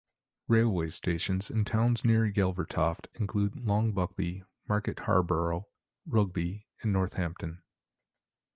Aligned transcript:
Railway 0.47 0.89
stations 0.89 1.51
in 1.51 1.63
towns 1.63 2.03
near 2.03 2.25
Yelvertoft 2.27 3.05
include 3.19 3.55
Long 3.63 3.93
Buckby, 3.93 4.43
Market 4.67 5.01
Harborough, 5.01 5.67
Rugby 6.07 6.65
and 6.81 6.91
Northampton. 6.91 7.61